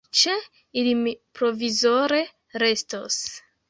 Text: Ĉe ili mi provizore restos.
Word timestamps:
Ĉe 0.19 0.31
ili 0.83 0.95
mi 1.03 1.13
provizore 1.41 2.27
restos. 2.67 3.25